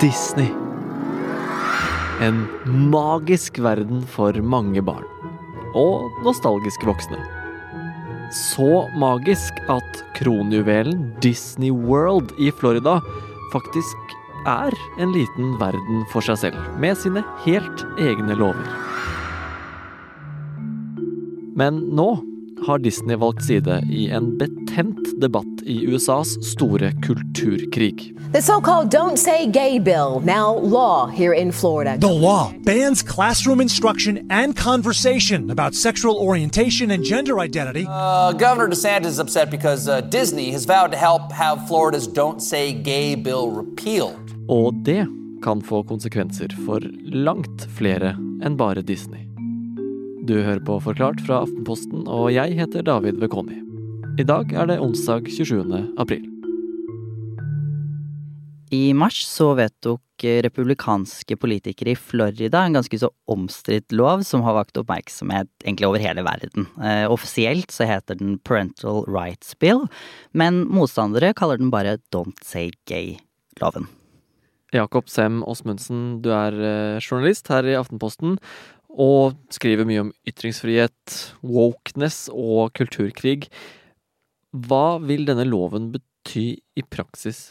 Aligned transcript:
Disney. 0.00 0.50
En 2.20 2.46
magisk 2.90 3.58
verden 3.58 4.02
for 4.12 4.36
mange 4.44 4.82
barn. 4.84 5.06
Og 5.72 6.12
nostalgiske 6.24 6.84
voksne. 6.88 7.16
Så 8.34 8.84
magisk 9.00 9.56
at 9.72 10.02
kronjuvelen 10.18 11.14
Disney 11.24 11.72
World 11.72 12.34
i 12.36 12.50
Florida 12.52 12.98
faktisk 13.54 14.16
er 14.44 14.76
en 15.00 15.16
liten 15.16 15.56
verden 15.62 16.04
for 16.12 16.24
seg 16.24 16.42
selv, 16.44 16.60
med 16.82 17.00
sine 17.00 17.24
helt 17.46 17.86
egne 17.96 18.36
lover. 18.36 18.68
Men 21.56 21.80
nå 21.96 22.10
har 22.68 22.84
Disney 22.84 23.16
valgt 23.16 23.48
side 23.48 23.80
i 23.88 24.10
en 24.12 24.34
betent 24.76 25.20
debatt 25.20 25.62
i 25.66 25.86
USAs 25.86 26.36
store 26.44 26.92
kulturkrig. 27.02 28.12
The 28.32 28.42
so 28.42 28.60
called 28.60 28.90
Don't 28.90 29.16
Say 29.16 29.46
Gay 29.46 29.78
bill, 29.78 30.20
now 30.20 30.54
law 30.54 31.06
here 31.06 31.32
in 31.32 31.52
Florida. 31.52 31.96
The 31.98 32.12
law 32.12 32.52
bans 32.64 33.02
classroom 33.02 33.60
instruction 33.60 34.26
and 34.30 34.56
conversation 34.56 35.50
about 35.50 35.74
sexual 35.74 36.16
orientation 36.16 36.90
and 36.90 37.04
gender 37.04 37.38
identity. 37.38 37.86
Uh, 37.88 38.32
Governor 38.32 38.68
DeSantis 38.68 39.06
is 39.06 39.18
upset 39.18 39.50
because 39.50 39.88
uh, 39.88 40.00
Disney 40.00 40.50
has 40.52 40.66
vowed 40.66 40.92
to 40.92 40.98
help 40.98 41.32
have 41.32 41.66
Florida's 41.68 42.06
Don't 42.06 42.42
Say 42.42 42.72
Gay 42.72 43.14
bill 43.14 43.50
repealed. 43.50 44.20
Og 44.48 44.74
det 44.84 45.06
kan 45.42 45.62
få 45.62 45.82
konsekvenser 45.82 46.52
for 46.66 46.80
langt 47.04 47.66
flere 47.78 48.16
enn 48.44 48.56
bare 48.56 48.82
Disney. 48.82 49.24
Du 50.26 50.42
hører 50.42 50.60
på 50.60 50.80
Forklart 50.82 51.20
fra 51.26 51.44
Aftenposten, 51.46 52.08
og 52.08 52.32
jeg 52.34 52.58
heter 52.58 52.82
David 52.82 53.20
Vekoni. 53.22 53.62
I 54.16 54.24
dag 54.24 54.48
er 54.56 54.64
det 54.70 54.78
onsdag 54.80 55.26
27. 55.28 55.58
april. 56.00 56.22
I 58.72 58.94
mars 58.96 59.18
så 59.28 59.50
vedtok 59.58 60.24
republikanske 60.46 61.36
politikere 61.36 61.92
i 61.92 61.98
Florida 62.00 62.62
en 62.64 62.78
ganske 62.78 62.96
så 63.02 63.10
omstridt 63.28 63.92
lov 63.92 64.24
som 64.24 64.40
har 64.46 64.56
vakt 64.56 64.80
oppmerksomhet 64.80 65.50
egentlig 65.66 65.90
over 65.90 66.00
hele 66.00 66.24
verden. 66.24 66.64
Eh, 66.80 67.04
offisielt 67.12 67.76
så 67.76 67.84
heter 67.84 68.16
den 68.16 68.38
Parental 68.40 69.04
Rights 69.04 69.52
Bill, 69.60 69.84
men 70.32 70.64
motstandere 70.64 71.34
kaller 71.36 71.60
den 71.60 71.68
bare 71.74 71.98
Don't 72.08 72.40
Say 72.40 72.72
Gay-loven. 72.88 73.84
Jakob 74.72 75.12
Sem 75.12 75.42
Osmundsen, 75.44 76.22
du 76.24 76.32
er 76.32 76.56
eh, 76.56 77.04
journalist 77.04 77.52
her 77.52 77.68
i 77.68 77.76
Aftenposten 77.76 78.40
og 78.96 79.36
skriver 79.52 79.84
mye 79.84 80.08
om 80.08 80.14
ytringsfrihet, 80.24 81.18
wokeness 81.44 82.30
og 82.32 82.72
kulturkrig. 82.80 83.50
Hva 84.52 84.98
vil 85.02 85.26
denne 85.28 85.46
loven 85.48 85.90
bety 85.94 86.48
i 86.76 86.84
praksis? 86.86 87.50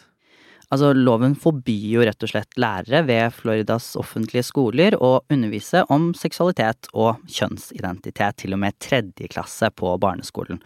Altså, 0.74 0.94
loven 0.98 1.36
forbyr 1.38 1.86
jo 1.94 2.06
rett 2.08 2.24
og 2.26 2.32
slett 2.32 2.58
lærere 2.58 3.04
ved 3.06 3.34
Floridas 3.36 3.92
offentlige 4.00 4.48
skoler 4.48 4.98
å 4.98 5.20
undervise 5.32 5.84
om 5.94 6.10
seksualitet 6.18 6.90
og 6.94 7.22
kjønnsidentitet 7.30 8.42
til 8.42 8.56
og 8.58 8.64
med 8.64 8.78
tredje 8.82 9.30
klasse 9.30 9.70
på 9.78 9.94
barneskolen. 10.02 10.62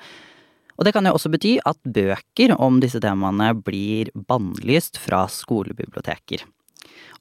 Og 0.80 0.88
det 0.88 0.94
kan 0.96 1.04
jo 1.04 1.12
også 1.18 1.32
bety 1.34 1.58
at 1.68 1.82
bøker 1.84 2.56
om 2.56 2.80
disse 2.80 3.02
temaene 3.04 3.52
blir 3.60 4.14
bannlyst 4.16 5.02
fra 5.04 5.26
skolebiblioteker. 5.28 6.46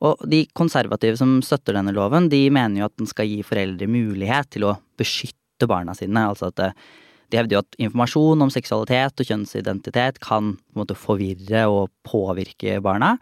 Og 0.07 0.23
de 0.31 0.45
konservative 0.55 1.19
som 1.19 1.41
støtter 1.43 1.75
denne 1.75 1.91
loven, 1.97 2.29
de 2.31 2.45
mener 2.55 2.85
jo 2.85 2.87
at 2.87 2.97
den 3.01 3.11
skal 3.11 3.27
gi 3.27 3.43
foreldre 3.43 3.91
mulighet 3.91 4.53
til 4.55 4.69
å 4.69 4.77
beskytte 4.99 5.67
barna 5.67 5.97
sine. 5.99 6.23
Altså 6.31 6.53
at 6.53 6.79
de 7.29 7.41
hevder 7.41 7.59
jo 7.59 7.63
at 7.65 7.79
informasjon 7.81 8.45
om 8.45 8.53
seksualitet 8.53 9.21
og 9.21 9.31
kjønnsidentitet 9.31 10.21
kan 10.25 10.55
på 10.57 10.77
en 10.77 10.83
måte 10.83 10.97
forvirre 10.99 11.67
og 11.73 11.93
påvirke 12.09 12.79
barna. 12.85 13.17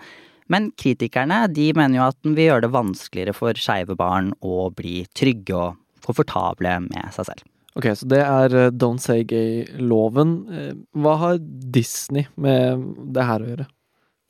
Men 0.52 0.70
kritikerne 0.78 1.42
de 1.50 1.72
mener 1.74 1.98
jo 1.98 2.06
at 2.06 2.18
den 2.22 2.36
vil 2.38 2.52
gjøre 2.52 2.66
det 2.66 2.74
vanskeligere 2.76 3.34
for 3.34 3.58
skeive 3.58 3.98
barn 3.98 4.30
å 4.46 4.68
bli 4.74 5.00
trygge 5.16 5.58
og 5.58 6.06
komfortable 6.06 6.78
med 6.86 7.14
seg 7.14 7.32
selv. 7.32 7.46
Ok, 7.76 7.90
så 7.98 8.08
det 8.08 8.22
er 8.24 8.54
eh, 8.56 8.72
Don't 8.72 9.02
Say 9.04 9.26
Gay-loven. 9.28 10.36
Eh, 10.48 10.70
hva 10.96 11.16
har 11.20 11.40
Disney 11.42 12.24
med 12.40 12.86
det 13.12 13.26
her 13.28 13.42
å 13.42 13.50
gjøre? 13.50 13.66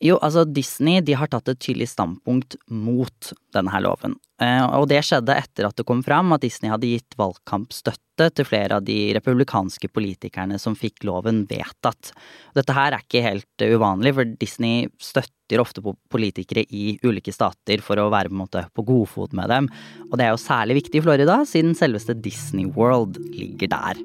Jo, 0.05 0.19
altså 0.21 0.45
Disney 0.45 1.01
de 1.01 1.15
har 1.17 1.31
tatt 1.33 1.49
et 1.49 1.61
tydelig 1.63 1.89
standpunkt 1.89 2.59
mot 2.69 3.31
denne 3.57 3.73
her 3.73 3.81
loven. 3.87 4.19
Eh, 4.45 4.65
og 4.77 4.91
det 4.91 4.99
skjedde 5.09 5.33
etter 5.33 5.65
at 5.65 5.79
det 5.79 5.87
kom 5.89 6.03
fram 6.05 6.35
at 6.37 6.43
Disney 6.45 6.69
hadde 6.69 6.91
gitt 6.91 7.17
valgkampstøtte 7.17 8.27
til 8.37 8.49
flere 8.49 8.77
av 8.77 8.85
de 8.85 9.15
republikanske 9.17 9.89
politikerne 9.89 10.59
som 10.61 10.77
fikk 10.77 11.07
loven 11.09 11.47
vedtatt. 11.49 12.13
Dette 12.57 12.77
her 12.77 12.93
er 12.93 13.07
ikke 13.07 13.25
helt 13.25 13.65
uvanlig, 13.65 14.13
for 14.19 14.35
Disney 14.43 14.91
støtter 15.01 15.63
ofte 15.65 15.81
politikere 16.13 16.67
i 16.69 16.99
ulike 17.07 17.33
stater 17.33 17.81
for 17.85 17.97
å 17.97 18.11
være 18.13 18.29
på, 18.29 18.37
en 18.37 18.43
måte 18.43 18.67
på 18.77 18.85
godfot 18.91 19.33
med 19.37 19.49
dem. 19.53 19.71
Og 20.11 20.19
det 20.21 20.29
er 20.29 20.35
jo 20.35 20.43
særlig 20.45 20.83
viktig 20.83 21.01
i 21.01 21.07
Florida, 21.09 21.41
siden 21.49 21.73
selveste 21.79 22.19
Disney 22.21 22.69
World 22.77 23.17
ligger 23.33 23.73
der. 23.73 24.05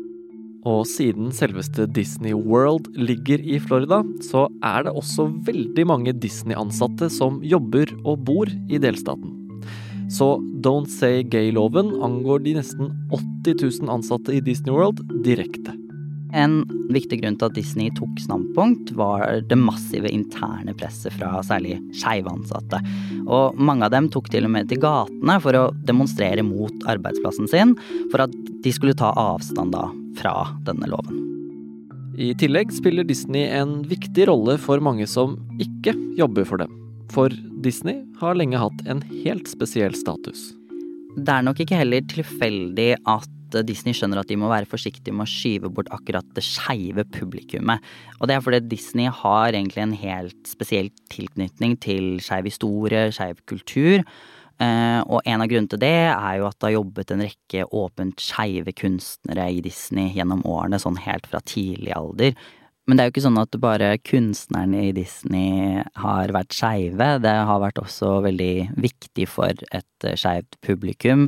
Og 0.61 0.83
siden 0.85 1.31
selveste 1.33 1.87
Disney 1.89 2.35
World 2.37 2.91
ligger 2.93 3.41
i 3.41 3.57
Florida, 3.61 4.03
så 4.21 4.45
er 4.61 4.85
det 4.85 4.93
også 4.93 5.25
veldig 5.47 5.85
mange 5.89 6.13
Disney-ansatte 6.13 7.09
som 7.09 7.39
jobber 7.41 7.89
og 8.05 8.21
bor 8.27 8.51
i 8.69 8.81
delstaten. 8.81 9.37
Så 10.11 10.35
Don't 10.61 10.91
Say 10.91 11.23
Gay-loven 11.23 11.95
angår 12.03 12.43
de 12.45 12.57
nesten 12.59 12.91
80 13.09 13.81
000 13.81 13.93
ansatte 13.95 14.35
i 14.35 14.43
Disney 14.43 14.75
World 14.75 15.01
direkte. 15.25 15.73
En 16.37 16.61
viktig 16.93 17.21
grunn 17.21 17.35
til 17.39 17.49
at 17.49 17.55
Disney 17.57 17.91
tok 17.97 18.19
standpunkt, 18.23 18.93
var 18.95 19.41
det 19.47 19.57
massive 19.59 20.11
interne 20.11 20.75
presset 20.77 21.15
fra 21.17 21.41
særlig 21.45 21.77
skeive 21.97 22.31
ansatte. 22.31 22.79
Og 23.25 23.57
mange 23.59 23.87
av 23.87 23.95
dem 23.95 24.07
tok 24.11 24.29
til 24.31 24.47
og 24.47 24.53
med 24.53 24.69
til 24.71 24.81
gatene 24.83 25.39
for 25.43 25.57
å 25.57 25.65
demonstrere 25.87 26.45
mot 26.47 26.87
arbeidsplassen 26.91 27.51
sin, 27.51 27.75
for 28.13 28.25
at 28.27 28.37
de 28.63 28.75
skulle 28.75 28.97
ta 28.97 29.11
avstand 29.17 29.75
da 29.75 29.87
fra 30.19 30.35
denne 30.67 30.89
loven. 30.91 31.19
I 32.21 32.33
tillegg 32.37 32.73
spiller 32.75 33.07
Disney 33.07 33.47
en 33.55 33.81
viktig 33.87 34.27
rolle 34.27 34.57
for 34.61 34.83
mange 34.83 35.07
som 35.07 35.37
ikke 35.63 35.95
jobber 36.19 36.47
for 36.47 36.61
dem. 36.61 36.71
For 37.11 37.33
Disney 37.63 38.01
har 38.21 38.37
lenge 38.39 38.59
hatt 38.59 38.83
en 38.87 39.03
helt 39.23 39.47
spesiell 39.51 39.95
status. 39.97 40.51
Det 41.17 41.31
er 41.31 41.43
nok 41.43 41.59
ikke 41.63 41.79
heller 41.79 42.03
tilfeldig 42.11 42.93
at 43.09 43.31
Disney 43.67 43.95
skjønner 43.97 44.21
at 44.21 44.29
de 44.31 44.37
må 44.39 44.49
være 44.51 44.69
forsiktige 44.69 45.15
med 45.15 45.27
å 45.27 45.31
skyve 45.31 45.71
bort 45.73 45.91
akkurat 45.93 46.27
det 46.35 46.43
skeive 46.45 47.05
publikummet. 47.11 47.83
Og 48.19 48.29
det 48.29 48.37
er 48.37 48.45
fordi 48.45 48.61
Disney 48.71 49.11
har 49.11 49.51
egentlig 49.51 49.83
en 49.83 49.97
helt 50.01 50.49
spesiell 50.49 50.91
tilknytning 51.11 51.75
til 51.83 52.13
skeiv 52.23 52.47
historie, 52.49 53.09
skeiv 53.15 53.41
kultur. 53.49 54.05
Eh, 54.61 55.01
og 55.09 55.25
en 55.25 55.41
av 55.41 55.49
grunnene 55.49 55.71
til 55.71 55.81
det 55.81 55.95
er 56.11 56.39
jo 56.39 56.47
at 56.49 56.57
det 56.59 56.69
har 56.69 56.77
jobbet 56.77 57.13
en 57.13 57.25
rekke 57.25 57.67
åpent 57.81 58.21
skeive 58.21 58.73
kunstnere 58.77 59.47
i 59.49 59.61
Disney 59.65 60.11
gjennom 60.15 60.43
årene, 60.45 60.81
sånn 60.81 60.99
helt 61.01 61.29
fra 61.29 61.41
tidlig 61.43 61.95
alder. 61.97 62.35
Men 62.89 62.97
det 62.97 63.03
er 63.03 63.07
jo 63.07 63.13
ikke 63.13 63.23
sånn 63.23 63.39
at 63.39 63.55
bare 63.61 63.89
kunstnerne 64.03 64.79
i 64.87 64.93
Disney 64.95 65.83
har 66.01 66.33
vært 66.33 66.55
skeive. 66.57 67.07
Det 67.23 67.33
har 67.47 67.61
vært 67.61 67.79
også 67.79 68.17
veldig 68.25 68.53
viktig 68.81 69.27
for 69.29 69.53
et 69.71 70.07
skeivt 70.17 70.57
publikum. 70.65 71.27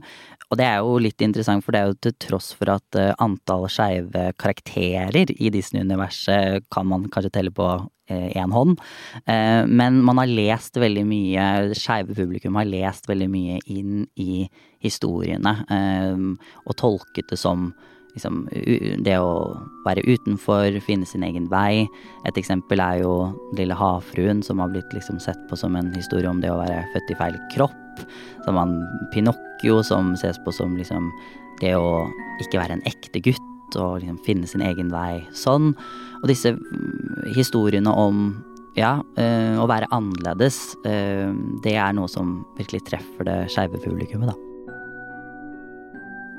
Og 0.53 0.59
det 0.59 0.67
er 0.69 0.83
jo 0.85 0.99
litt 1.01 1.21
interessant, 1.25 1.65
for 1.65 1.73
det 1.73 1.79
er 1.81 1.89
jo 1.89 1.97
til 1.97 2.13
tross 2.27 2.51
for 2.53 2.69
at 2.75 2.97
antall 3.17 3.65
skeive 3.73 4.27
karakterer 4.37 5.33
i 5.33 5.49
Disney-universet 5.49 6.67
kan 6.73 6.85
man 6.91 7.07
kanskje 7.09 7.33
telle 7.33 7.53
på 7.55 7.65
én 8.13 8.53
hånd. 8.53 8.77
Men 9.25 9.97
man 10.05 10.21
har 10.21 10.29
lest 10.29 10.77
veldig 10.77 11.05
mye, 11.09 11.47
skeive 11.73 12.13
publikum 12.13 12.59
har 12.59 12.69
lest 12.69 13.09
veldig 13.09 13.29
mye 13.33 13.57
inn 13.65 14.05
i 14.19 14.43
historiene 14.83 15.55
og 15.73 16.77
tolket 16.77 17.33
det 17.33 17.39
som 17.41 17.71
liksom, 18.13 18.43
det 19.01 19.17
å 19.17 19.33
være 19.87 20.05
utenfor, 20.05 20.77
finne 20.85 21.09
sin 21.09 21.25
egen 21.25 21.49
vei. 21.49 21.87
Et 22.29 22.37
eksempel 22.37 22.83
er 22.83 23.01
jo 23.01 23.15
Lille 23.57 23.77
havfruen, 23.79 24.43
som 24.45 24.61
har 24.61 24.69
blitt 24.75 24.93
liksom 24.93 25.17
sett 25.23 25.39
på 25.49 25.57
som 25.57 25.79
en 25.79 25.89
historie 25.97 26.29
om 26.29 26.43
det 26.43 26.53
å 26.53 26.61
være 26.61 26.83
født 26.93 27.15
i 27.15 27.23
feil 27.23 27.41
kropp. 27.55 27.82
Så 27.97 28.49
har 28.49 28.57
man 28.57 28.77
Pinocchio, 29.13 29.81
som 29.85 30.13
ses 30.19 30.39
på 30.43 30.53
som 30.55 30.77
liksom 30.79 31.11
det 31.61 31.75
å 31.77 32.07
ikke 32.41 32.59
være 32.59 32.77
en 32.77 32.87
ekte 32.89 33.21
gutt 33.23 33.77
og 33.79 34.01
liksom 34.01 34.19
finne 34.25 34.49
sin 34.49 34.63
egen 34.65 34.91
vei 34.93 35.21
sånn. 35.37 35.73
Og 36.21 36.29
disse 36.29 36.55
historiene 37.35 37.93
om 37.93 38.25
ja, 38.77 38.97
øh, 39.21 39.59
å 39.61 39.67
være 39.69 39.89
annerledes, 39.93 40.57
øh, 40.89 41.33
det 41.65 41.75
er 41.77 41.93
noe 41.93 42.09
som 42.09 42.39
virkelig 42.57 42.87
treffer 42.89 43.27
det 43.27 43.37
skeive 43.53 43.81
publikummet, 43.83 44.33
da. 44.33 44.37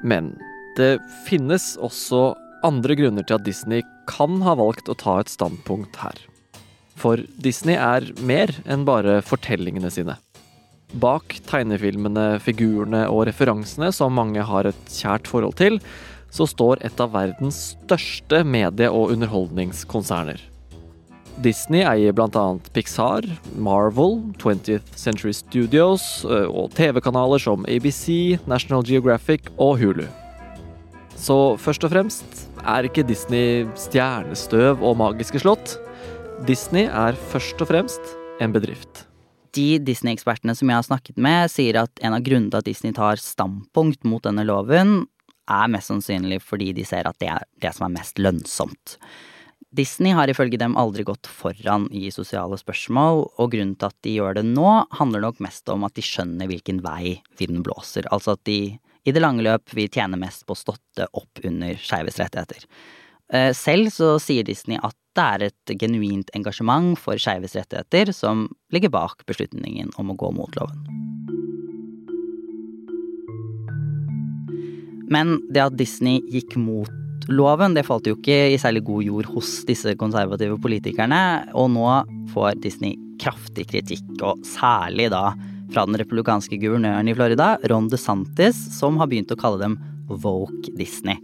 Men 0.04 0.34
det 0.76 0.98
finnes 1.28 1.74
også 1.78 2.32
andre 2.66 2.96
grunner 2.98 3.24
til 3.26 3.38
at 3.38 3.46
Disney 3.46 3.84
kan 4.10 4.42
ha 4.44 4.56
valgt 4.58 4.90
å 4.90 4.96
ta 4.98 5.20
et 5.22 5.30
standpunkt 5.32 5.96
her. 6.02 6.18
For 6.98 7.22
Disney 7.42 7.78
er 7.78 8.06
mer 8.22 8.52
enn 8.70 8.84
bare 8.86 9.20
fortellingene 9.24 9.90
sine. 9.92 10.18
Bak 11.02 11.38
tegnefilmene, 11.48 12.38
figurene 12.42 13.04
og 13.10 13.24
referansene 13.28 13.90
som 13.94 14.14
mange 14.14 14.42
har 14.46 14.68
et 14.70 14.90
kjært 14.90 15.30
forhold 15.30 15.56
til, 15.58 15.80
så 16.34 16.46
står 16.50 16.82
et 16.86 17.00
av 17.02 17.12
verdens 17.14 17.74
største 17.74 18.42
medie- 18.46 18.90
og 18.90 19.14
underholdningskonserner. 19.14 20.40
Disney 21.42 21.82
eier 21.82 22.14
bl.a. 22.14 22.44
Pixar, 22.74 23.26
Marvel, 23.58 24.20
20th 24.38 24.94
Century 24.98 25.32
Studios 25.34 26.24
eh, 26.28 26.46
og 26.46 26.70
TV-kanaler 26.78 27.42
som 27.42 27.66
ABC, 27.66 28.38
National 28.46 28.86
Geographic 28.86 29.50
og 29.58 29.80
Hulu. 29.82 30.06
Så 31.18 31.56
først 31.58 31.86
og 31.86 31.94
fremst 31.94 32.44
er 32.62 32.86
ikke 32.86 33.06
Disney 33.06 33.66
stjernestøv 33.78 34.82
og 34.82 34.98
magiske 35.00 35.42
slott. 35.42 35.76
Disney 36.46 36.86
er 36.86 37.18
først 37.32 37.62
og 37.62 37.70
fremst 37.70 38.14
en 38.42 38.54
bedrift. 38.54 39.06
De 39.54 39.78
Disney-ekspertene 39.86 40.54
som 40.58 40.70
jeg 40.70 40.80
har 40.80 40.86
snakket 40.86 41.20
med, 41.20 41.50
sier 41.52 41.78
at 41.84 42.00
en 42.02 42.16
av 42.16 42.24
grunnene 42.26 42.50
til 42.50 42.62
at 42.62 42.68
Disney 42.68 42.94
tar 42.96 43.20
standpunkt 43.22 44.06
mot 44.08 44.24
denne 44.24 44.46
loven, 44.46 45.04
er 45.50 45.70
mest 45.70 45.92
sannsynlig 45.92 46.40
fordi 46.42 46.72
de 46.76 46.86
ser 46.88 47.06
at 47.08 47.18
det 47.20 47.28
er 47.34 47.46
det 47.62 47.74
som 47.76 47.86
er 47.86 47.96
mest 47.98 48.20
lønnsomt. 48.22 48.96
Disney 49.74 50.14
har 50.14 50.30
ifølge 50.30 50.58
dem 50.60 50.76
aldri 50.78 51.02
gått 51.06 51.26
foran 51.26 51.88
i 51.90 52.06
sosiale 52.14 52.56
spørsmål, 52.60 53.24
og 53.42 53.52
grunnen 53.52 53.74
til 53.74 53.90
at 53.90 53.96
de 54.06 54.16
gjør 54.20 54.38
det 54.38 54.44
nå, 54.46 54.68
handler 55.00 55.24
nok 55.26 55.40
mest 55.42 55.70
om 55.72 55.86
at 55.86 55.96
de 55.98 56.04
skjønner 56.06 56.50
hvilken 56.50 56.78
vei 56.84 57.16
vinden 57.40 57.64
blåser. 57.66 58.06
Altså 58.14 58.36
at 58.36 58.44
de 58.46 58.76
i 59.04 59.12
det 59.12 59.20
lange 59.20 59.44
løp 59.44 59.74
vil 59.76 59.90
tjene 59.92 60.18
mest 60.20 60.46
på 60.46 60.54
å 60.54 60.60
støtte 60.60 61.08
opp 61.12 61.42
under 61.44 61.74
skeives 61.80 62.20
rettigheter. 62.22 62.64
Eh, 63.34 63.50
selv 63.56 63.90
så 63.92 64.14
sier 64.22 64.46
Disney 64.46 64.78
at 64.78 64.96
det 65.14 65.24
er 65.24 65.46
et 65.48 65.74
genuint 65.78 66.30
engasjement 66.34 66.98
for 66.98 67.20
skeives 67.20 67.54
rettigheter 67.58 68.12
som 68.14 68.48
ligger 68.74 68.92
bak 68.94 69.22
beslutningen 69.28 69.92
om 70.00 70.10
å 70.10 70.18
gå 70.18 70.30
mot 70.34 70.58
loven. 70.58 70.82
Men 75.12 75.38
det 75.52 75.62
at 75.62 75.78
Disney 75.78 76.22
gikk 76.32 76.56
mot 76.58 76.90
loven, 77.30 77.76
det 77.76 77.86
falt 77.86 78.08
jo 78.08 78.16
ikke 78.16 78.36
i 78.52 78.60
særlig 78.60 78.84
god 78.88 79.06
jord 79.06 79.30
hos 79.36 79.50
disse 79.68 79.94
konservative 80.00 80.58
politikerne, 80.60 81.20
og 81.54 81.70
nå 81.76 81.86
får 82.34 82.60
Disney 82.64 82.98
kraftig 83.22 83.68
kritikk, 83.70 84.06
og 84.24 84.42
særlig 84.48 85.10
da 85.14 85.30
fra 85.72 85.86
den 85.88 85.98
republikanske 86.00 86.58
guvernøren 86.60 87.08
i 87.08 87.14
Florida, 87.16 87.54
Ron 87.70 87.88
DeSantis, 87.92 88.58
som 88.76 88.98
har 89.00 89.10
begynt 89.10 89.32
å 89.32 89.40
kalle 89.40 89.62
dem 89.62 89.78
Voke 90.08 90.72
Disney. 90.76 91.16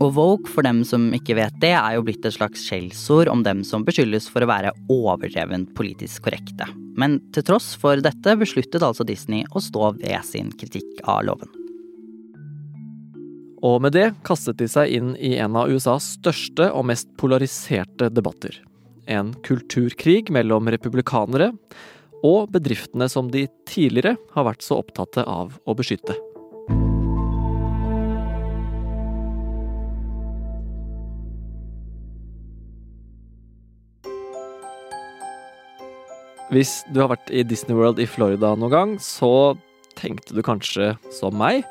Og 0.00 0.14
woke, 0.16 0.48
for 0.48 0.64
dem 0.64 0.80
som 0.88 1.10
ikke 1.12 1.36
vet 1.36 1.56
det, 1.60 1.74
er 1.76 1.98
jo 1.98 2.04
blitt 2.06 2.24
et 2.24 2.32
slags 2.32 2.62
skjellsord 2.64 3.28
om 3.28 3.42
dem 3.44 3.60
som 3.68 3.84
beskyldes 3.84 4.30
for 4.32 4.40
å 4.40 4.48
være 4.48 4.72
overdrevent 4.88 5.74
politisk 5.76 6.24
korrekte. 6.24 6.68
Men 6.96 7.18
til 7.34 7.44
tross 7.44 7.74
for 7.80 8.00
dette 8.00 8.36
besluttet 8.40 8.84
altså 8.86 9.04
Disney 9.04 9.44
å 9.52 9.60
stå 9.60 9.92
ved 9.98 10.24
sin 10.24 10.48
kritikk 10.56 11.02
av 11.04 11.26
loven. 11.28 11.52
Og 13.60 13.76
med 13.84 13.92
det 13.92 14.06
kastet 14.24 14.56
de 14.56 14.70
seg 14.72 14.88
inn 14.96 15.12
i 15.20 15.34
en 15.36 15.58
av 15.60 15.68
USAs 15.68 16.14
største 16.16 16.70
og 16.72 16.86
mest 16.88 17.12
polariserte 17.20 18.08
debatter. 18.08 18.56
En 19.04 19.34
kulturkrig 19.44 20.32
mellom 20.32 20.72
republikanere 20.72 21.52
og 22.24 22.48
bedriftene 22.56 23.08
som 23.12 23.28
de 23.32 23.46
tidligere 23.68 24.16
har 24.32 24.48
vært 24.48 24.64
så 24.64 24.80
opptatt 24.80 25.20
av 25.26 25.60
å 25.68 25.76
beskytte. 25.76 26.16
Hvis 36.50 36.80
du 36.90 36.98
har 36.98 37.12
vært 37.12 37.28
i 37.30 37.44
Disney 37.46 37.76
World 37.78 38.00
i 38.02 38.08
Florida 38.10 38.56
noen 38.58 38.72
gang, 38.72 38.94
så 38.98 39.54
tenkte 39.94 40.34
du 40.34 40.40
kanskje, 40.42 40.96
som 41.14 41.36
meg, 41.38 41.62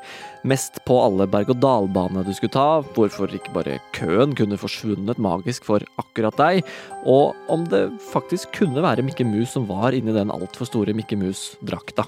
mest 0.46 0.78
på 0.88 0.94
alle 1.02 1.26
berg-og-dal-banene 1.28 2.22
du 2.24 2.30
skulle 2.32 2.54
ta, 2.54 2.80
hvorfor 2.96 3.28
ikke 3.36 3.52
bare 3.52 3.76
køen 3.96 4.32
kunne 4.38 4.56
forsvunnet 4.60 5.20
magisk 5.20 5.66
for 5.68 5.84
akkurat 6.00 6.38
deg, 6.40 6.70
og 7.04 7.36
om 7.52 7.66
det 7.68 7.82
faktisk 8.08 8.54
kunne 8.56 8.80
være 8.80 9.04
Mikke 9.04 9.26
Mus 9.28 9.52
som 9.52 9.68
var 9.68 9.92
inni 9.96 10.16
den 10.16 10.32
altfor 10.32 10.70
store 10.70 10.96
Mikke 10.96 11.18
Mus-drakta. 11.20 12.06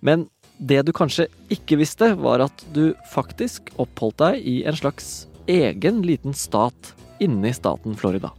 Men 0.00 0.30
det 0.56 0.80
du 0.88 0.94
kanskje 0.96 1.28
ikke 1.52 1.82
visste, 1.82 2.14
var 2.16 2.46
at 2.46 2.64
du 2.72 2.94
faktisk 3.12 3.68
oppholdt 3.76 4.22
deg 4.24 4.48
i 4.48 4.56
en 4.64 4.80
slags 4.80 5.26
egen 5.44 6.00
liten 6.08 6.32
stat 6.32 6.94
inni 7.20 7.52
staten 7.52 8.00
Florida. 8.00 8.32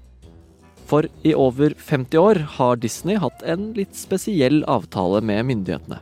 For 0.87 1.07
i 1.27 1.33
over 1.35 1.73
50 1.75 2.17
år 2.21 2.39
har 2.57 2.79
Disney 2.79 3.19
hatt 3.19 3.43
en 3.43 3.71
litt 3.75 3.95
spesiell 3.99 4.61
avtale 4.71 5.19
med 5.25 5.49
myndighetene. 5.49 5.99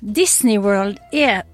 Disney 0.00 0.58
World 0.62 0.98
er 1.14 1.44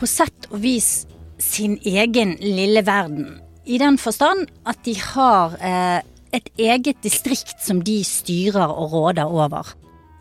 på 0.00 0.08
sett 0.08 0.48
og 0.50 0.62
vis 0.64 1.04
sin 1.42 1.78
egen 1.84 2.36
lille 2.40 2.84
verden. 2.86 3.36
I 3.64 3.78
den 3.78 3.98
forstand 4.00 4.48
at 4.68 4.80
de 4.86 4.96
har 4.98 5.54
eh, 5.60 6.00
et 6.32 6.48
eget 6.58 7.02
distrikt 7.04 7.60
som 7.62 7.82
de 7.84 8.00
styrer 8.06 8.72
og 8.72 8.96
råder 8.96 9.28
over. 9.28 9.74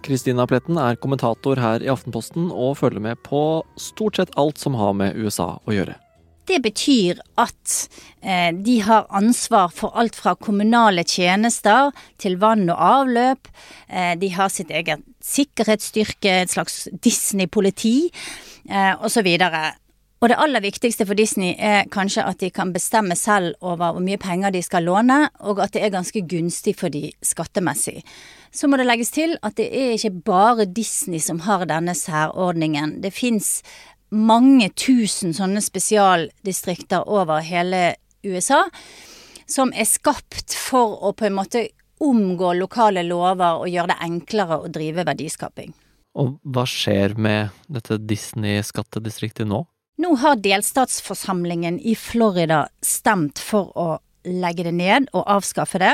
Kristina 0.05 0.47
Pletten 0.49 0.79
er 0.81 0.97
kommentator 0.99 1.59
her 1.61 1.83
i 1.83 1.89
Aftenposten 1.91 2.49
og 2.49 2.79
følger 2.81 3.03
med 3.03 3.21
på 3.25 3.61
stort 3.79 4.17
sett 4.17 4.33
alt 4.39 4.61
som 4.61 4.75
har 4.79 4.95
med 4.97 5.17
USA 5.17 5.53
å 5.61 5.75
gjøre. 5.75 5.95
Det 6.47 6.57
betyr 6.63 7.19
at 7.39 7.73
eh, 8.21 8.49
de 8.53 8.79
har 8.81 9.09
ansvar 9.09 9.69
for 9.75 9.93
alt 9.97 10.17
fra 10.17 10.33
kommunale 10.35 11.03
tjenester 11.07 11.91
til 12.21 12.39
vann 12.41 12.69
og 12.69 12.81
avløp. 12.81 13.51
Eh, 13.87 14.15
de 14.19 14.31
har 14.33 14.49
sitt 14.49 14.71
eget 14.73 15.05
sikkerhetsstyrke, 15.21 16.41
et 16.41 16.53
slags 16.53 16.87
Disney-politi 17.03 18.09
eh, 18.69 18.93
osv. 18.97 19.29
Og 20.21 20.29
det 20.29 20.37
aller 20.37 20.61
viktigste 20.61 21.05
for 21.09 21.17
Disney 21.17 21.55
er 21.57 21.87
kanskje 21.89 22.25
at 22.29 22.41
de 22.43 22.51
kan 22.53 22.73
bestemme 22.73 23.15
selv 23.17 23.55
over 23.61 23.95
hvor 23.95 24.03
mye 24.05 24.19
penger 24.21 24.53
de 24.53 24.61
skal 24.61 24.85
låne, 24.85 25.23
og 25.41 25.63
at 25.63 25.73
det 25.73 25.81
er 25.81 25.93
ganske 25.93 26.21
gunstig 26.29 26.75
for 26.77 26.93
de 26.93 27.07
skattemessig. 27.25 28.03
Så 28.53 28.67
må 28.69 28.77
det 28.77 28.85
legges 28.85 29.09
til 29.15 29.33
at 29.41 29.55
det 29.57 29.69
er 29.73 29.95
ikke 29.95 30.13
bare 30.25 30.67
Disney 30.69 31.21
som 31.23 31.41
har 31.47 31.65
denne 31.65 31.95
særordningen. 31.97 32.99
Det 33.01 33.13
fins 33.17 33.63
mange 34.11 34.69
tusen 34.75 35.33
sånne 35.35 35.61
spesialdistrikter 35.63 37.07
over 37.07 37.43
hele 37.45 37.95
USA 38.27 38.65
som 39.49 39.71
er 39.73 39.87
skapt 39.87 40.55
for 40.55 40.99
å 41.03 41.13
på 41.17 41.27
en 41.27 41.37
måte 41.39 41.65
omgå 42.01 42.53
lokale 42.57 43.03
lover 43.05 43.61
og 43.61 43.69
gjøre 43.69 43.93
det 43.93 43.99
enklere 44.07 44.59
å 44.61 44.69
drive 44.73 45.05
verdiskaping. 45.07 45.73
Og 46.19 46.37
hva 46.43 46.65
skjer 46.67 47.15
med 47.15 47.55
dette 47.71 47.99
Disney-skattedistriktet 48.03 49.47
nå? 49.47 49.63
Nå 50.01 50.15
har 50.23 50.39
delstatsforsamlingen 50.41 51.77
i 51.79 51.93
Florida 51.95 52.65
stemt 52.83 53.39
for 53.39 53.69
å 53.77 53.89
legge 54.25 54.65
det 54.67 54.73
ned 54.75 55.07
og 55.17 55.25
avskaffe 55.29 55.79
det. 55.81 55.93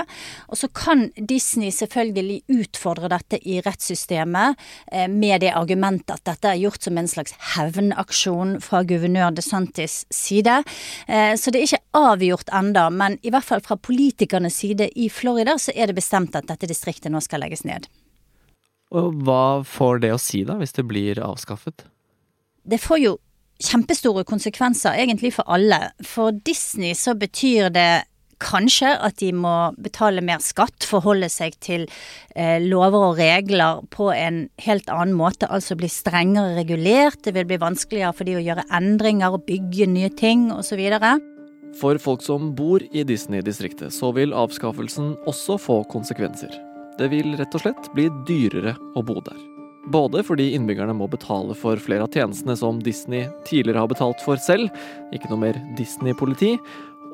Og 0.52 0.60
så 0.60 0.70
kan 0.74 1.08
Disney 1.16 1.72
selvfølgelig 1.74 2.42
utfordre 2.60 3.12
dette 3.12 3.40
i 3.48 3.60
rettssystemet 3.66 4.58
eh, 4.92 5.08
med 5.12 5.42
det 5.46 5.54
argumentet 5.58 6.18
at 6.18 6.26
dette 6.28 6.52
er 6.52 6.62
gjort 6.62 6.88
som 6.88 6.98
en 7.00 7.12
slags 7.12 7.36
hevnaksjon 7.56 8.58
fra 8.64 8.84
guvernør 8.88 9.38
DeSantis 9.38 10.04
side. 10.14 10.62
Eh, 11.08 11.34
så 11.40 11.54
det 11.54 11.62
er 11.62 11.70
ikke 11.70 12.02
avgjort 12.08 12.52
enda, 12.56 12.88
men 12.94 13.20
i 13.22 13.34
hvert 13.34 13.48
fall 13.48 13.64
fra 13.66 13.80
politikernes 13.80 14.60
side 14.64 14.90
i 14.96 15.10
Florida 15.14 15.58
så 15.62 15.76
er 15.76 15.90
det 15.90 16.00
bestemt 16.00 16.36
at 16.38 16.50
dette 16.50 16.70
distriktet 16.70 17.14
nå 17.14 17.22
skal 17.24 17.44
legges 17.46 17.66
ned. 17.68 17.88
Og 18.96 19.16
hva 19.28 19.64
får 19.68 20.04
det 20.04 20.14
å 20.16 20.20
si, 20.22 20.46
da, 20.48 20.56
hvis 20.62 20.76
det 20.78 20.86
blir 20.88 21.20
avskaffet? 21.20 21.84
Det 22.68 22.80
får 22.80 23.02
jo 23.04 23.16
kjempestore 23.64 24.24
konsekvenser 24.28 24.98
egentlig 25.02 25.34
for 25.38 25.48
alle. 25.50 25.92
For 26.06 26.32
Disney 26.32 26.96
så 26.96 27.16
betyr 27.18 27.72
det 27.74 27.90
Kanskje 28.44 28.92
at 29.02 29.18
de 29.18 29.32
må 29.34 29.54
betale 29.82 30.22
mer 30.22 30.44
skatt, 30.46 30.86
forholde 30.86 31.30
seg 31.34 31.56
til 31.64 31.88
eh, 32.36 32.62
lover 32.62 33.08
og 33.10 33.18
regler 33.22 33.82
på 33.94 34.12
en 34.14 34.44
helt 34.62 34.92
annen 34.94 35.16
måte, 35.18 35.50
altså 35.50 35.78
bli 35.80 35.90
strengere 35.90 36.54
regulert. 36.60 37.24
Det 37.26 37.34
vil 37.34 37.48
bli 37.50 37.58
vanskeligere 37.62 38.14
for 38.14 38.30
de 38.30 38.38
å 38.38 38.46
gjøre 38.46 38.68
endringer 38.78 39.34
og 39.34 39.48
bygge 39.50 39.90
nye 39.90 40.14
ting 40.14 40.52
osv. 40.54 40.86
For 41.82 41.98
folk 42.02 42.24
som 42.26 42.54
bor 42.58 42.86
i 42.94 43.04
Disney-distriktet, 43.06 43.94
så 43.94 44.14
vil 44.14 44.38
avskaffelsen 44.38 45.16
også 45.30 45.58
få 45.62 45.82
konsekvenser. 45.92 46.54
Det 46.98 47.10
vil 47.14 47.36
rett 47.38 47.54
og 47.58 47.66
slett 47.66 47.94
bli 47.94 48.08
dyrere 48.30 48.78
å 48.98 49.06
bo 49.06 49.20
der. 49.22 49.38
Både 49.88 50.20
fordi 50.26 50.50
innbyggerne 50.58 50.96
må 50.98 51.06
betale 51.08 51.56
for 51.56 51.80
flere 51.80 52.04
av 52.04 52.12
tjenestene 52.12 52.58
som 52.60 52.82
Disney 52.84 53.30
tidligere 53.48 53.86
har 53.86 53.92
betalt 53.92 54.24
for 54.26 54.40
selv, 54.42 54.68
ikke 55.16 55.30
noe 55.32 55.46
mer 55.46 55.60
Disney-politi, 55.78 56.58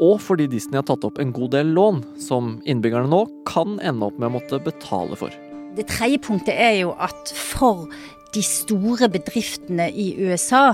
og 0.02 0.22
fordi 0.24 0.48
Disney 0.52 0.80
har 0.80 0.88
tatt 0.88 1.06
opp 1.08 1.20
en 1.22 1.34
god 1.36 1.54
del 1.56 1.74
lån, 1.76 2.04
som 2.22 2.58
innbyggerne 2.70 3.12
nå 3.12 3.24
kan 3.50 3.80
ende 3.84 4.10
opp 4.10 4.20
med 4.20 4.32
å 4.32 4.36
måtte 4.40 4.62
betale 4.64 5.18
for. 5.20 5.34
Det 5.74 5.88
tredje 5.90 6.22
punktet 6.22 6.54
er 6.54 6.80
jo 6.84 6.94
at 7.02 7.34
for 7.34 7.88
de 8.34 8.42
store 8.46 9.10
bedriftene 9.14 9.90
i 9.90 10.14
USA 10.22 10.72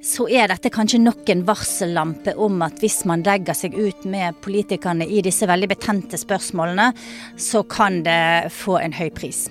så 0.00 0.24
er 0.32 0.48
dette 0.48 0.72
kanskje 0.72 1.02
nok 1.02 1.28
en 1.28 1.44
varsellampe 1.44 2.32
om 2.40 2.62
at 2.64 2.80
hvis 2.80 3.02
man 3.08 3.24
legger 3.26 3.56
seg 3.56 3.76
ut 3.76 4.06
med 4.08 4.38
politikerne 4.44 5.04
i 5.04 5.20
disse 5.24 5.48
veldig 5.48 5.68
betente 5.74 6.20
spørsmålene, 6.20 6.90
så 7.36 7.60
kan 7.68 8.00
det 8.06 8.48
få 8.56 8.78
en 8.80 8.96
høy 8.96 9.10
pris. 9.12 9.48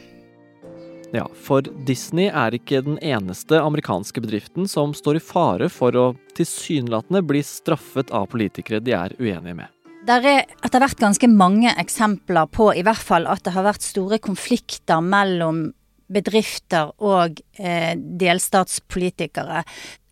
Ja, 1.11 1.25
for 1.33 1.65
Disney 1.87 2.27
er 2.29 2.53
ikke 2.53 2.83
den 2.85 2.99
eneste 3.01 3.57
amerikanske 3.63 4.21
bedriften 4.21 4.67
som 4.69 4.93
står 4.93 5.17
i 5.17 5.23
fare 5.23 5.69
for 5.73 5.95
å 5.97 6.05
tilsynelatende 6.37 7.23
bli 7.25 7.41
straffet 7.45 8.13
av 8.13 8.27
politikere 8.29 8.81
de 8.83 8.93
er 8.93 9.15
uenige 9.17 9.57
med. 9.57 9.73
Der 10.05 10.25
er 10.25 10.45
etter 10.65 10.83
hvert 10.83 11.01
ganske 11.01 11.27
mange 11.31 11.73
eksempler 11.81 12.49
på 12.53 12.69
i 12.77 12.85
hvert 12.85 13.01
fall 13.01 13.25
at 13.29 13.41
det 13.45 13.55
har 13.57 13.65
vært 13.65 13.85
store 13.85 14.21
konflikter 14.21 15.01
mellom 15.05 15.67
bedrifter 16.09 16.93
og 17.05 17.41
eh, 17.57 17.93
delstatspolitikere. 17.97 19.63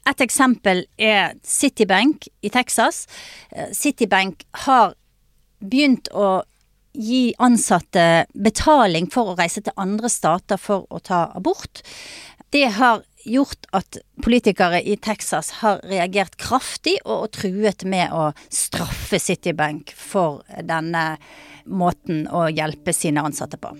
Et 0.07 0.25
eksempel 0.25 0.83
er 0.97 1.37
Citibank 1.45 2.27
i 2.41 2.51
Texas. 2.53 3.05
Eh, 3.51 3.69
Citibank 3.73 4.45
har 4.65 4.93
begynt 5.61 6.09
å 6.13 6.41
gi 6.97 7.33
ansatte 7.37 8.25
betaling 8.33 9.09
for 9.13 9.31
å 9.31 9.37
reise 9.37 9.63
til 9.63 9.75
andre 9.77 10.09
stater 10.11 10.59
for 10.61 10.87
å 10.89 10.99
ta 10.99 11.27
abort. 11.37 11.83
Det 12.53 12.65
har 12.77 13.03
gjort 13.27 13.67
at 13.75 13.99
politikere 14.23 14.79
i 14.81 14.95
Texas 15.03 15.51
har 15.61 15.81
reagert 15.87 16.37
kraftig 16.39 16.95
og, 17.03 17.27
og 17.27 17.33
truet 17.35 17.83
med 17.89 18.13
å 18.15 18.31
straffe 18.53 19.19
Citibank 19.19 19.91
for 19.91 20.43
denne 20.63 21.17
måten 21.67 22.25
å 22.31 22.47
hjelpe 22.47 22.95
sine 22.95 23.23
ansatte 23.27 23.59
på. 23.59 23.73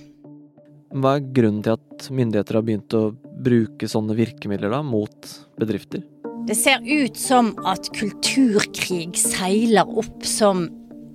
Hva 0.97 1.17
er 1.17 1.31
grunnen 1.35 1.63
til 1.63 1.75
at 1.75 2.07
myndigheter 2.15 2.59
har 2.59 2.67
begynt 2.67 2.95
å 2.95 3.09
bruke 3.43 3.89
sånne 3.91 4.15
virkemidler 4.17 4.71
da, 4.71 4.81
mot 4.83 5.31
bedrifter? 5.59 6.03
Det 6.47 6.55
ser 6.55 6.83
ut 6.83 7.17
som 7.19 7.51
at 7.67 7.89
kulturkrig 7.95 9.17
seiler 9.19 9.89
opp 9.99 10.23
som 10.27 10.67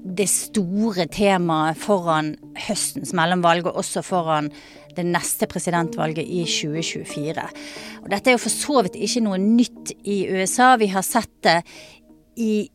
det 0.02 0.26
store 0.30 1.06
temaet 1.12 1.78
foran 1.78 2.34
høstens 2.66 3.12
mellomvalg, 3.16 3.68
og 3.70 3.78
også 3.82 4.02
foran 4.04 4.50
det 4.96 5.04
neste 5.08 5.48
presidentvalget 5.48 6.26
i 6.26 6.42
2024. 6.44 7.46
Og 8.02 8.10
dette 8.12 8.30
er 8.30 8.36
jo 8.36 8.42
for 8.42 8.52
så 8.54 8.82
vidt 8.84 8.98
ikke 8.98 9.24
noe 9.24 9.40
nytt 9.40 9.94
i 10.02 10.24
USA. 10.32 10.74
Vi 10.80 10.90
har 10.92 11.06
sett 11.06 11.32
det 11.46 11.60
i 12.36 12.68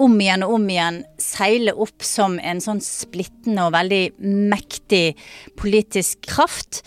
om 0.00 0.14
igjen 0.20 0.44
og 0.46 0.54
om 0.56 0.68
igjen 0.72 1.02
seile 1.20 1.74
opp 1.76 2.04
som 2.06 2.38
en 2.40 2.62
sånn 2.64 2.80
splittende 2.84 3.66
og 3.66 3.74
veldig 3.74 4.04
mektig 4.52 5.04
politisk 5.60 6.22
kraft. 6.30 6.80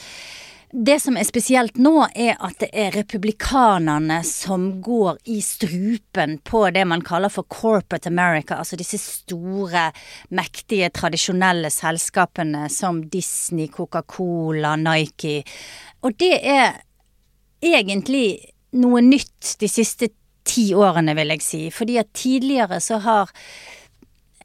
Det 0.76 0.96
som 1.00 1.18
er 1.22 1.26
spesielt 1.28 1.76
nå, 1.78 2.08
er 2.18 2.40
at 2.42 2.56
det 2.64 2.72
er 2.74 2.96
republikanerne 2.96 4.24
som 4.26 4.82
går 4.82 5.20
i 5.30 5.36
strupen 5.46 6.40
på 6.42 6.64
det 6.74 6.82
man 6.90 7.04
kaller 7.06 7.30
for 7.30 7.46
corporate 7.46 8.10
America, 8.10 8.58
altså 8.58 8.80
disse 8.80 8.98
store, 8.98 9.92
mektige, 10.34 10.90
tradisjonelle 10.90 11.70
selskapene 11.70 12.66
som 12.74 13.04
Disney, 13.06 13.68
Coca-Cola, 13.70 14.74
Nike. 14.82 15.44
Og 16.02 16.18
det 16.18 16.42
er 16.42 16.82
egentlig 17.62 18.26
noe 18.74 19.06
nytt 19.06 19.54
de 19.62 19.70
siste 19.70 20.10
ti 20.42 20.72
årene, 20.74 21.14
vil 21.14 21.36
jeg 21.36 21.46
si. 21.46 21.64
Fordi 21.70 22.02
at 22.02 22.16
tidligere 22.18 22.82
så 22.82 22.98
har 23.06 23.30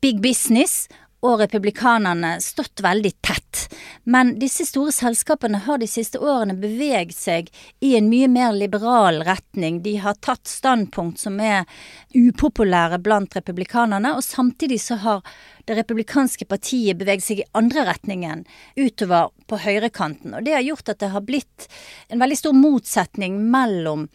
big 0.04 0.20
business 0.20 0.90
og 1.20 1.40
republikanerne 1.40 2.36
stått 2.42 2.80
veldig 2.82 3.10
tett. 3.22 3.64
Men 4.06 4.36
disse 4.38 4.66
store 4.68 4.92
selskapene 4.94 5.58
har 5.64 5.80
de 5.82 5.88
siste 5.90 6.20
årene 6.22 6.54
beveget 6.58 7.16
seg 7.16 7.48
i 7.82 7.94
en 7.98 8.06
mye 8.10 8.28
mer 8.30 8.54
liberal 8.54 9.22
retning. 9.26 9.80
De 9.82 9.96
har 9.98 10.20
tatt 10.22 10.46
standpunkt 10.46 11.18
som 11.18 11.40
er 11.42 11.66
upopulære 12.14 13.00
blant 13.02 13.34
republikanerne, 13.36 14.14
og 14.14 14.24
samtidig 14.24 14.78
så 14.84 15.00
har 15.02 15.24
det 15.66 15.80
republikanske 15.80 16.46
partiet 16.48 17.00
beveget 17.00 17.26
seg 17.26 17.42
i 17.42 17.48
andre 17.58 17.84
retningen, 17.90 18.46
utover 18.78 19.34
på 19.50 19.58
høyrekanten. 19.66 20.38
Og 20.38 20.46
det 20.46 20.54
har 20.54 20.64
gjort 20.64 20.94
at 20.94 21.02
det 21.02 21.12
har 21.12 21.26
blitt 21.26 21.66
en 22.08 22.22
veldig 22.22 22.38
stor 22.38 22.56
motsetning 22.56 23.42
mellom 23.50 24.06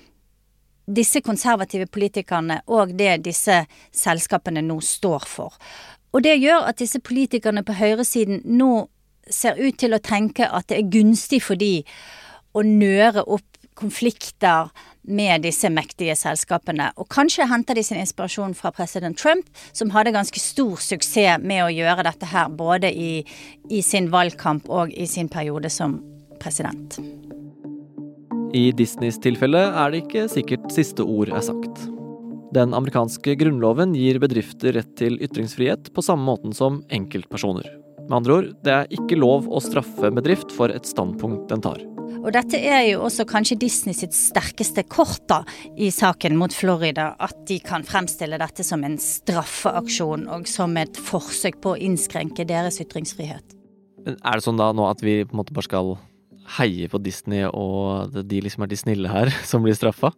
disse 0.83 1.21
konservative 1.23 1.87
politikerne 1.87 2.57
og 2.75 2.95
det 2.99 3.21
disse 3.27 3.61
selskapene 3.95 4.63
nå 4.65 4.79
står 4.83 5.27
for. 5.29 5.59
Og 6.13 6.23
det 6.23 6.37
gjør 6.37 6.67
at 6.69 6.79
disse 6.81 7.01
politikerne 7.01 7.63
på 7.65 7.75
høyresiden 7.77 8.43
nå 8.45 8.87
ser 9.29 9.57
ut 9.57 9.79
til 9.79 9.95
å 9.95 10.03
tenke 10.03 10.45
at 10.45 10.67
det 10.69 10.77
er 10.77 10.91
gunstig 10.93 11.41
for 11.45 11.57
de 11.59 11.81
å 12.53 12.61
nøre 12.65 13.23
opp 13.23 13.47
konflikter 13.73 14.69
med 15.03 15.41
disse 15.43 15.69
mektige 15.73 16.15
selskapene. 16.15 16.91
Og 17.01 17.09
kanskje 17.11 17.47
henter 17.49 17.75
de 17.75 17.83
sin 17.83 17.99
inspirasjon 17.99 18.53
fra 18.55 18.71
president 18.75 19.17
Trump, 19.19 19.49
som 19.73 19.91
hadde 19.95 20.13
ganske 20.15 20.39
stor 20.39 20.77
suksess 20.79 21.41
med 21.41 21.63
å 21.65 21.73
gjøre 21.73 22.05
dette 22.07 22.29
her, 22.29 22.51
både 22.53 22.93
i, 22.93 23.23
i 23.69 23.81
sin 23.81 24.11
valgkamp 24.13 24.69
og 24.69 24.93
i 24.93 25.07
sin 25.09 25.31
periode 25.31 25.71
som 25.73 25.97
president. 26.43 26.99
I 28.53 28.69
Disneys 28.77 29.17
tilfelle 29.17 29.65
er 29.73 29.91
det 29.91 30.03
ikke 30.05 30.27
sikkert 30.29 30.69
siste 30.75 31.03
ord 31.03 31.33
er 31.33 31.41
sagt. 31.41 31.87
Den 32.53 32.73
amerikanske 32.77 33.33
grunnloven 33.39 33.95
gir 33.97 34.19
bedrifter 34.21 34.75
rett 34.77 34.91
til 34.99 35.15
ytringsfrihet 35.25 35.87
på 35.95 36.03
samme 36.05 36.27
måten 36.27 36.51
som 36.53 36.83
enkeltpersoner. 36.93 37.65
Med 38.03 38.17
andre 38.19 38.35
ord, 38.35 38.49
det 38.61 38.73
er 38.75 38.91
ikke 38.93 39.17
lov 39.17 39.47
å 39.49 39.61
straffe 39.63 40.05
en 40.05 40.19
bedrift 40.19 40.51
for 40.53 40.69
et 40.69 40.85
standpunkt 40.85 41.47
den 41.49 41.63
tar. 41.65 41.79
Og 42.19 42.29
dette 42.35 42.59
er 42.59 42.83
jo 42.91 42.99
også 43.07 43.25
kanskje 43.27 43.57
Disney 43.63 43.97
sitt 43.97 44.13
sterkeste 44.13 44.83
kort 44.85 45.23
da, 45.31 45.39
i 45.73 45.89
saken 45.91 46.37
mot 46.37 46.53
Florida. 46.53 47.09
At 47.17 47.41
de 47.49 47.57
kan 47.63 47.85
fremstille 47.87 48.37
dette 48.37 48.65
som 48.67 48.85
en 48.85 48.99
straffeaksjon 49.01 50.27
og 50.35 50.45
som 50.51 50.77
et 50.77 50.99
forsøk 51.09 51.57
på 51.63 51.73
å 51.73 51.79
innskrenke 51.89 52.45
deres 52.47 52.77
ytringsfrihet. 52.83 53.57
Men 54.05 54.19
er 54.19 54.37
det 54.37 54.45
sånn 54.45 54.61
da 54.61 54.69
nå 54.75 54.85
at 54.91 55.01
vi 55.01 55.23
på 55.23 55.33
en 55.33 55.41
måte 55.41 55.55
bare 55.55 55.71
skal 55.71 55.95
heie 56.59 56.91
på 56.91 57.01
Disney, 57.01 57.47
og 57.47 58.13
de 58.13 58.43
liksom 58.45 58.67
er 58.67 58.69
de 58.69 58.77
snille 58.77 59.09
her, 59.09 59.33
som 59.49 59.65
blir 59.65 59.79
straffa? 59.79 60.13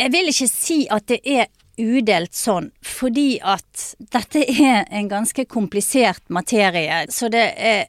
Jeg 0.00 0.10
vil 0.16 0.32
ikke 0.32 0.48
si 0.50 0.78
at 0.90 1.06
det 1.12 1.20
er 1.28 1.52
udelt 1.80 2.34
sånn, 2.36 2.70
fordi 2.84 3.38
at 3.42 3.94
dette 4.14 4.44
er 4.44 4.84
en 4.90 5.10
ganske 5.10 5.46
komplisert 5.50 6.22
materie. 6.32 7.04
Så 7.10 7.30
det 7.32 7.46
er 7.58 7.86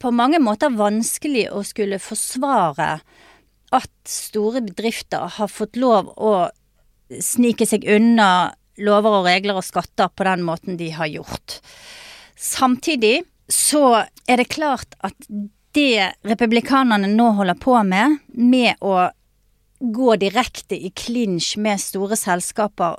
på 0.00 0.12
mange 0.12 0.40
måter 0.42 0.74
vanskelig 0.76 1.48
å 1.52 1.62
skulle 1.66 2.00
forsvare 2.02 2.98
at 3.74 3.92
store 4.08 4.62
bedrifter 4.64 5.26
har 5.38 5.50
fått 5.50 5.76
lov 5.80 6.12
å 6.16 6.48
snike 7.22 7.66
seg 7.68 7.86
unna 7.90 8.54
lover 8.82 9.20
og 9.20 9.28
regler 9.28 9.58
og 9.58 9.66
skatter 9.66 10.10
på 10.12 10.26
den 10.26 10.44
måten 10.46 10.76
de 10.80 10.90
har 10.94 11.08
gjort. 11.10 11.60
Samtidig 12.36 13.22
så 13.48 14.02
er 14.26 14.42
det 14.42 14.50
klart 14.52 14.96
at 15.06 15.16
det 15.76 16.12
republikanerne 16.26 17.08
nå 17.12 17.30
holder 17.38 17.58
på 17.60 17.76
med, 17.84 18.18
med 18.32 18.80
å 18.80 19.08
gå 19.80 20.16
direkte 20.20 20.76
i 20.76 20.90
klinsj 20.96 21.56
med 21.60 21.80
store 21.80 22.16
selskaper 22.16 22.96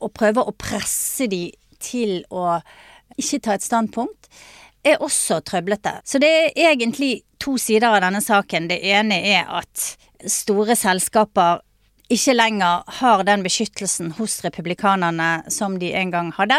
og 0.00 0.14
prøver 0.16 0.48
å 0.48 0.56
presse 0.56 1.28
de 1.30 1.48
til 1.80 2.20
å 2.30 2.60
ikke 3.20 3.40
ta 3.44 3.56
et 3.56 3.64
standpunkt, 3.64 4.28
er 4.84 5.02
også 5.04 5.40
trøblete. 5.44 5.98
Så 6.04 6.20
det 6.22 6.30
er 6.30 6.70
egentlig 6.70 7.22
to 7.40 7.56
sider 7.60 7.90
av 7.90 8.00
denne 8.04 8.22
saken. 8.24 8.68
Det 8.70 8.80
ene 8.92 9.18
er 9.28 9.48
at 9.60 9.94
store 10.28 10.76
selskaper 10.78 11.60
ikke 12.10 12.34
lenger 12.34 12.86
har 13.00 13.24
den 13.28 13.44
beskyttelsen 13.44 14.14
hos 14.18 14.40
republikanerne 14.44 15.50
som 15.52 15.78
de 15.78 15.92
en 15.94 16.12
gang 16.12 16.32
hadde. 16.36 16.58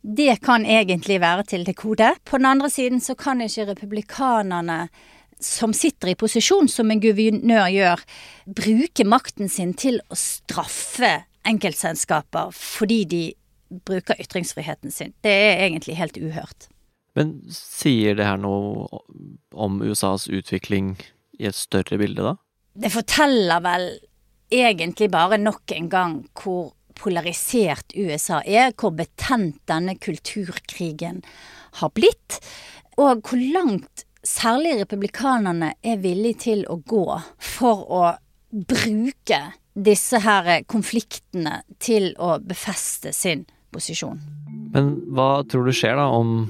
Det 0.00 0.38
kan 0.44 0.64
egentlig 0.64 1.18
være 1.20 1.44
til 1.50 1.64
det 1.66 1.76
gode. 1.80 2.14
På 2.24 2.38
den 2.38 2.48
andre 2.48 2.70
siden 2.72 3.00
så 3.04 3.16
kan 3.18 3.40
ikke 3.44 3.72
republikanerne 3.72 4.86
som 5.40 5.72
sitter 5.76 6.12
i 6.12 6.18
posisjon, 6.20 6.68
som 6.68 6.90
en 6.92 7.00
guvernør 7.00 7.68
gjør, 7.72 8.04
bruke 8.46 9.06
makten 9.08 9.48
sin 9.48 9.72
til 9.76 9.98
å 10.12 10.16
straffe 10.16 11.14
enkeltselskaper 11.50 12.52
fordi 12.56 13.00
de 13.10 13.22
bruker 13.86 14.18
ytringsfriheten 14.22 14.92
sin. 14.94 15.14
Det 15.22 15.30
er 15.30 15.64
egentlig 15.66 15.96
helt 15.98 16.18
uhørt. 16.18 16.68
Men 17.18 17.36
sier 17.54 18.16
det 18.18 18.26
her 18.26 18.38
noe 18.40 19.00
om 19.52 19.80
USAs 19.82 20.28
utvikling 20.30 20.94
i 21.40 21.48
et 21.50 21.58
større 21.58 21.98
bilde, 22.00 22.22
da? 22.22 22.36
Det 22.80 22.92
forteller 22.94 23.62
vel 23.64 23.88
egentlig 24.50 25.10
bare 25.10 25.38
nok 25.38 25.74
en 25.74 25.88
gang 25.90 26.14
hvor 26.38 26.72
polarisert 27.00 27.94
USA 27.96 28.40
er, 28.44 28.74
hvor 28.78 28.92
betent 28.94 29.60
denne 29.70 29.96
kulturkrigen 29.98 31.22
har 31.80 31.92
blitt, 31.96 32.40
og 33.00 33.22
hvor 33.24 33.40
langt 33.40 34.04
særlig 34.26 34.76
republikanerne 34.82 35.72
er 35.80 36.02
villige 36.02 36.42
til 36.44 36.66
å 36.68 36.76
gå 36.84 37.06
for 37.40 37.86
å 37.88 38.02
bruke 38.50 39.40
disse 39.74 40.20
her 40.22 40.64
konfliktene 40.70 41.60
til 41.82 42.12
å 42.18 42.38
befeste 42.42 43.12
sin 43.14 43.44
posisjon. 43.74 44.18
Men 44.74 44.94
hva 45.14 45.42
tror 45.50 45.66
du 45.66 45.74
skjer 45.74 45.98
da 45.98 46.08
om, 46.14 46.44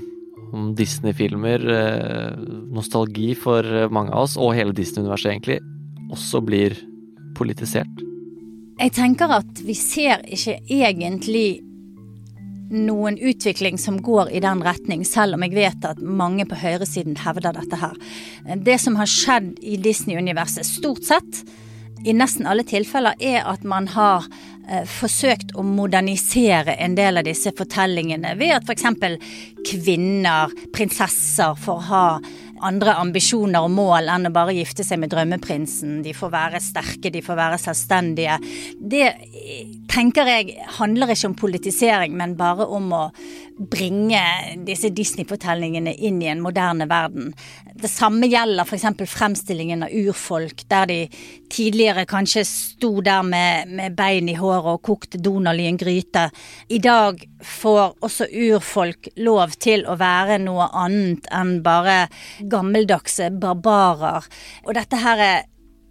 om 0.53 0.71
Disney-filmer, 0.77 1.65
eh, 1.77 2.45
nostalgi 2.73 3.33
for 3.39 3.67
mange 3.93 4.15
av 4.15 4.29
oss, 4.29 4.37
og 4.41 4.55
hele 4.57 4.77
Disney-universet 4.77 5.35
egentlig, 5.35 5.61
også 6.11 6.43
blir 6.45 6.77
politisert? 7.39 8.07
Jeg 8.81 8.95
tenker 8.97 9.33
at 9.41 9.61
vi 9.61 9.77
ser 9.77 10.23
ikke 10.25 10.57
egentlig 10.73 11.61
noen 12.71 13.19
utvikling 13.19 13.79
som 13.83 13.99
går 14.01 14.31
i 14.31 14.41
den 14.43 14.63
retning, 14.65 15.03
selv 15.05 15.37
om 15.37 15.45
jeg 15.45 15.57
vet 15.57 15.87
at 15.87 16.01
mange 16.01 16.47
på 16.49 16.59
høyresiden 16.59 17.19
hevder 17.21 17.57
dette 17.57 17.81
her. 17.81 17.97
Det 18.57 18.79
som 18.81 18.97
har 19.01 19.11
skjedd 19.11 19.57
i 19.67 19.77
Disney-universet, 19.83 20.69
stort 20.69 21.03
sett, 21.09 21.43
i 22.05 22.15
nesten 22.17 22.49
alle 22.49 22.65
tilfeller 22.67 23.19
er 23.21 23.45
at 23.49 23.65
man 23.69 23.89
har 23.95 24.27
eh, 24.69 24.87
forsøkt 24.89 25.55
å 25.59 25.65
modernisere 25.67 26.77
en 26.81 26.97
del 26.99 27.21
av 27.21 27.27
disse 27.29 27.53
fortellingene 27.57 28.37
ved 28.41 28.55
at 28.57 28.69
f.eks. 28.69 29.19
kvinner, 29.69 30.55
prinsesser, 30.75 31.59
får 31.61 31.83
ha 31.91 32.05
andre 32.61 32.95
ambisjoner 33.01 33.65
og 33.65 33.73
mål 33.73 34.11
enn 34.13 34.29
å 34.29 34.33
bare 34.35 34.55
gifte 34.57 34.85
seg 34.85 35.01
med 35.01 35.13
drømmeprinsen. 35.13 36.01
De 36.05 36.13
får 36.17 36.33
være 36.33 36.63
sterke, 36.63 37.13
de 37.13 37.23
får 37.25 37.39
være 37.39 37.61
selvstendige. 37.63 38.37
Det 38.77 39.07
tenker 39.91 40.29
jeg 40.29 40.59
handler 40.79 41.15
ikke 41.15 41.31
om 41.31 41.39
politisering, 41.41 42.17
men 42.17 42.37
bare 42.39 42.69
om 42.69 42.93
å 42.97 43.05
bringe 43.61 44.21
disse 44.65 44.89
Disney-fortellingene 44.95 45.93
inn 45.95 46.21
i 46.23 46.31
en 46.33 46.41
moderne 46.41 46.87
verden. 46.89 47.35
Det 47.77 47.91
samme 47.93 48.29
gjelder 48.31 48.65
f.eks. 48.65 48.87
fremstillingen 49.11 49.85
av 49.85 49.93
urfolk, 49.93 50.65
der 50.73 50.89
de 50.89 50.99
tidligere 51.53 52.07
kanskje 52.09 52.47
sto 52.49 52.93
der 53.05 53.23
med, 53.27 53.69
med 53.69 53.97
bein 53.99 54.31
i 54.33 54.39
håret 54.39 54.79
og 54.79 54.83
kokte 54.87 55.21
Donald 55.21 55.61
i 55.61 55.69
en 55.69 55.81
gryte. 55.81 56.29
I 56.69 56.81
dag 56.81 57.21
får 57.45 58.01
også 58.01 58.31
urfolk 58.33 59.11
lov 59.21 59.57
til 59.61 59.85
å 59.85 59.99
være 60.01 60.41
noe 60.41 60.71
annet 60.73 61.29
enn 61.35 61.59
bare 61.65 62.07
gammeldagse 62.41 63.31
barbarer. 63.41 64.25
Og 64.65 64.77
dette 64.79 65.05
her 65.05 65.27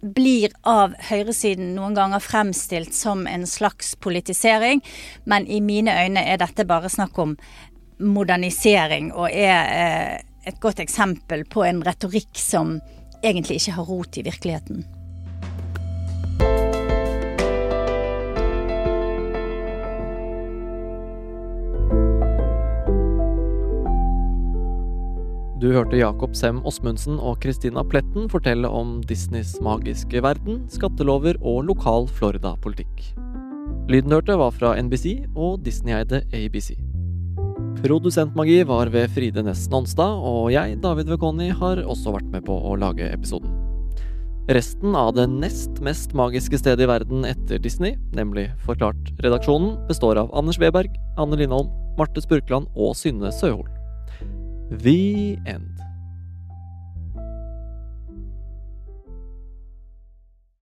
blir 0.00 0.52
av 0.68 0.94
høyresiden 1.10 1.74
noen 1.76 1.96
ganger 1.96 2.22
fremstilt 2.24 2.94
som 2.96 3.26
en 3.28 3.46
slags 3.46 3.94
politisering, 4.00 4.80
men 5.24 5.46
i 5.46 5.60
mine 5.60 5.94
øyne 6.04 6.24
er 6.24 6.40
dette 6.40 6.66
bare 6.68 6.88
snakk 6.92 7.18
om 7.20 7.36
modernisering, 8.00 9.10
og 9.12 9.28
er 9.28 9.74
eh, 9.76 10.14
et 10.48 10.60
godt 10.60 10.80
eksempel 10.80 11.44
på 11.44 11.66
en 11.66 11.82
retorikk 11.84 12.32
som 12.40 12.78
egentlig 13.20 13.60
ikke 13.60 13.76
har 13.76 13.92
rot 13.92 14.16
i 14.16 14.24
virkeligheten. 14.24 14.86
Du 25.60 25.66
hørte 25.74 25.98
Jakob 25.98 26.32
Sem 26.32 26.56
Osmundsen 26.64 27.18
og 27.20 27.42
Christina 27.44 27.82
Pletten 27.84 28.30
fortelle 28.32 28.64
om 28.72 28.94
Disneys 29.04 29.58
magiske 29.60 30.22
verden, 30.24 30.62
skattelover 30.72 31.36
og 31.44 31.66
lokal 31.68 32.06
Florida-politikk. 32.16 33.02
Lyden 33.92 34.14
hørte 34.16 34.38
var 34.40 34.54
fra 34.56 34.70
NBC 34.80 35.26
og 35.34 35.58
Disney-eide 35.66 36.22
ABC. 36.32 36.70
Produsentmagi 37.82 38.62
var 38.70 38.88
ved 38.94 39.12
Fride 39.12 39.44
Næss 39.44 39.66
Nonstad, 39.68 40.22
og 40.24 40.48
jeg, 40.54 40.78
David 40.80 41.12
Vekoni, 41.12 41.50
har 41.52 41.82
også 41.84 42.14
vært 42.14 42.30
med 42.32 42.46
på 42.48 42.56
å 42.56 42.72
lage 42.80 43.10
episoden. 43.12 43.52
Resten 44.48 44.96
av 44.96 45.12
det 45.18 45.26
nest 45.28 45.82
mest 45.84 46.14
magiske 46.16 46.56
stedet 46.62 46.86
i 46.86 46.88
verden 46.88 47.28
etter 47.28 47.60
Disney, 47.60 47.98
nemlig 48.16 48.46
Forklart-redaksjonen, 48.64 49.76
består 49.92 50.22
av 50.24 50.32
Anders 50.32 50.56
Weberg, 50.62 50.96
Anne 51.20 51.36
Lindholm, 51.36 51.68
Marte 52.00 52.24
Spurkland 52.24 52.72
og 52.72 52.96
Synne 52.96 53.28
Søhol. 53.28 53.68
The 54.70 55.36
end. 55.46 55.79